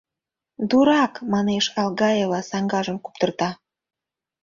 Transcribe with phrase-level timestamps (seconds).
[0.69, 3.49] —Дурак!— манеш Алгаева, саҥгажым куптырта.